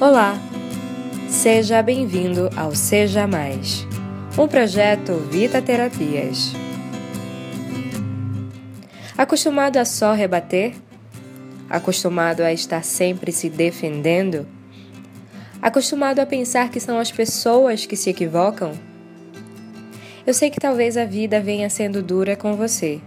Olá! 0.00 0.34
Seja 1.28 1.82
bem-vindo 1.82 2.48
ao 2.56 2.74
Seja 2.74 3.26
Mais, 3.26 3.86
um 4.38 4.48
projeto 4.48 5.12
Vita 5.30 5.60
Terapias. 5.60 6.54
Acostumado 9.14 9.76
a 9.76 9.84
só 9.84 10.14
rebater? 10.14 10.72
Acostumado 11.68 12.40
a 12.40 12.50
estar 12.50 12.82
sempre 12.82 13.30
se 13.30 13.50
defendendo? 13.50 14.46
Acostumado 15.60 16.20
a 16.20 16.24
pensar 16.24 16.70
que 16.70 16.80
são 16.80 16.98
as 16.98 17.12
pessoas 17.12 17.84
que 17.84 17.94
se 17.94 18.08
equivocam? 18.08 18.72
Eu 20.26 20.32
sei 20.32 20.48
que 20.48 20.58
talvez 20.58 20.96
a 20.96 21.04
vida 21.04 21.42
venha 21.42 21.68
sendo 21.68 22.02
dura 22.02 22.34
com 22.36 22.56
você. 22.56 23.02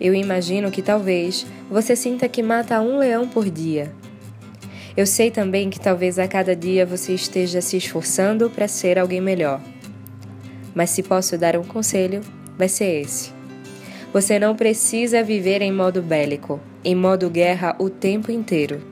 Eu 0.00 0.14
imagino 0.14 0.70
que 0.70 0.80
talvez 0.80 1.44
você 1.68 1.96
sinta 1.96 2.28
que 2.28 2.40
mata 2.40 2.80
um 2.80 2.98
leão 2.98 3.26
por 3.26 3.50
dia 3.50 3.98
eu 4.96 5.06
sei 5.06 5.30
também 5.30 5.70
que 5.70 5.78
talvez 5.80 6.18
a 6.18 6.26
cada 6.26 6.54
dia 6.54 6.84
você 6.84 7.14
esteja 7.14 7.60
se 7.60 7.76
esforçando 7.76 8.50
para 8.50 8.68
ser 8.68 8.98
alguém 8.98 9.20
melhor. 9.20 9.60
Mas 10.74 10.90
se 10.90 11.02
posso 11.02 11.38
dar 11.38 11.56
um 11.56 11.64
conselho, 11.64 12.20
vai 12.56 12.68
ser 12.68 13.02
esse. 13.02 13.32
Você 14.12 14.38
não 14.38 14.56
precisa 14.56 15.22
viver 15.22 15.62
em 15.62 15.72
modo 15.72 16.02
bélico, 16.02 16.60
em 16.84 16.94
modo 16.94 17.30
guerra 17.30 17.76
o 17.78 17.88
tempo 17.88 18.32
inteiro. 18.32 18.82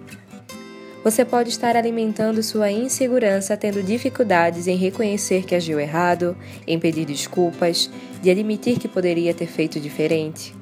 Você 1.02 1.24
pode 1.24 1.48
estar 1.48 1.76
alimentando 1.76 2.42
sua 2.42 2.70
insegurança 2.70 3.56
tendo 3.56 3.82
dificuldades 3.82 4.66
em 4.66 4.76
reconhecer 4.76 5.44
que 5.44 5.54
agiu 5.54 5.80
errado, 5.80 6.36
em 6.66 6.78
pedir 6.78 7.04
desculpas, 7.06 7.90
de 8.20 8.30
admitir 8.30 8.78
que 8.78 8.88
poderia 8.88 9.32
ter 9.32 9.46
feito 9.46 9.80
diferente. 9.80 10.54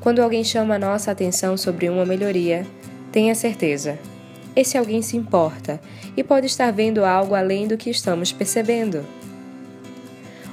Quando 0.00 0.20
alguém 0.20 0.42
chama 0.44 0.78
nossa 0.78 1.10
atenção 1.10 1.56
sobre 1.56 1.88
uma 1.88 2.04
melhoria, 2.04 2.66
tenha 3.12 3.34
certeza, 3.34 3.98
esse 4.54 4.76
alguém 4.76 5.02
se 5.02 5.16
importa 5.16 5.80
e 6.16 6.22
pode 6.22 6.46
estar 6.46 6.70
vendo 6.70 7.04
algo 7.04 7.34
além 7.34 7.66
do 7.66 7.76
que 7.76 7.90
estamos 7.90 8.32
percebendo. 8.32 9.04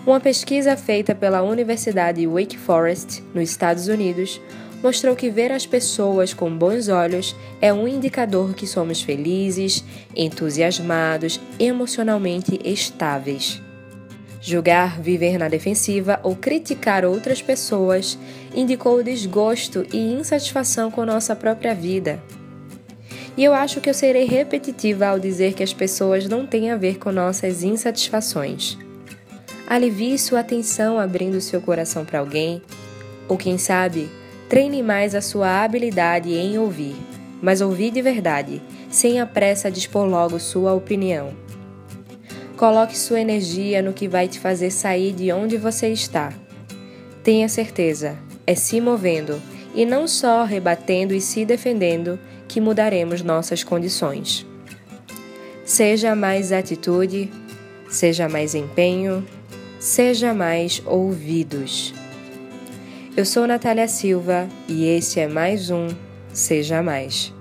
Uma 0.05 0.19
pesquisa 0.19 0.77
feita 0.77 1.13
pela 1.13 1.41
Universidade 1.41 2.25
Wake 2.25 2.57
Forest, 2.57 3.21
nos 3.33 3.49
Estados 3.49 3.87
Unidos, 3.87 4.39
mostrou 4.81 5.15
que 5.15 5.29
ver 5.29 5.51
as 5.51 5.65
pessoas 5.65 6.33
com 6.33 6.55
bons 6.55 6.87
olhos 6.87 7.35
é 7.59 7.73
um 7.73 7.87
indicador 7.87 8.53
que 8.53 8.67
somos 8.67 9.01
felizes, 9.01 9.83
entusiasmados, 10.15 11.39
emocionalmente 11.59 12.59
estáveis. 12.63 13.61
Julgar, 14.39 15.01
viver 15.01 15.37
na 15.37 15.49
defensiva 15.49 16.19
ou 16.23 16.35
criticar 16.35 17.03
outras 17.03 17.41
pessoas 17.41 18.17
indicou 18.55 19.03
desgosto 19.03 19.85
e 19.91 19.97
insatisfação 19.97 20.89
com 20.89 21.05
nossa 21.05 21.35
própria 21.35 21.75
vida. 21.75 22.21
E 23.37 23.43
eu 23.43 23.53
acho 23.53 23.79
que 23.79 23.87
eu 23.87 23.93
serei 23.93 24.25
repetitiva 24.25 25.05
ao 25.05 25.19
dizer 25.19 25.53
que 25.53 25.61
as 25.61 25.71
pessoas 25.71 26.27
não 26.27 26.47
têm 26.47 26.71
a 26.71 26.75
ver 26.75 26.97
com 26.97 27.11
nossas 27.11 27.61
insatisfações. 27.61 28.75
Alivie 29.67 30.17
sua 30.17 30.39
atenção 30.39 30.99
abrindo 30.99 31.39
seu 31.39 31.61
coração 31.61 32.03
para 32.03 32.17
alguém, 32.17 32.61
ou 33.27 33.37
quem 33.37 33.59
sabe, 33.59 34.09
treine 34.49 34.81
mais 34.81 35.13
a 35.13 35.21
sua 35.21 35.63
habilidade 35.63 36.33
em 36.33 36.57
ouvir, 36.57 36.95
mas 37.39 37.61
ouvir 37.61 37.91
de 37.91 38.01
verdade, 38.01 38.59
sem 38.89 39.19
a 39.19 39.25
pressa 39.27 39.69
de 39.69 39.79
expor 39.79 40.07
logo 40.07 40.39
sua 40.39 40.73
opinião. 40.73 41.31
Coloque 42.55 42.97
sua 42.97 43.19
energia 43.19 43.83
no 43.83 43.93
que 43.93 44.07
vai 44.07 44.27
te 44.27 44.39
fazer 44.39 44.71
sair 44.71 45.13
de 45.13 45.31
onde 45.31 45.57
você 45.57 45.89
está. 45.89 46.33
Tenha 47.23 47.47
certeza, 47.47 48.17
é 48.47 48.55
se 48.55 48.81
movendo 48.81 49.39
e 49.77 49.85
não 49.85 50.07
só 50.07 50.43
rebatendo 50.43 51.13
e 51.13 51.21
se 51.21 51.45
defendendo 51.45 52.19
que 52.47 52.59
mudaremos 52.59 53.21
nossas 53.21 53.63
condições. 53.63 54.43
Seja 55.63 56.15
mais 56.15 56.51
atitude, 56.51 57.29
seja 57.87 58.27
mais 58.27 58.55
empenho, 58.55 59.23
seja 59.79 60.33
mais 60.33 60.81
ouvidos. 60.83 61.93
Eu 63.15 63.23
sou 63.23 63.45
Natália 63.45 63.87
Silva 63.87 64.49
e 64.67 64.85
esse 64.87 65.19
é 65.19 65.27
mais 65.27 65.69
um 65.69 65.87
Seja 66.33 66.81
Mais. 66.81 67.36